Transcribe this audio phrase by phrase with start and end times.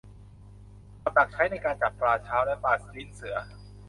[1.01, 3.35] กับดักใช้ในการจับปลาเช้าและ ปลาลิ้นเสือ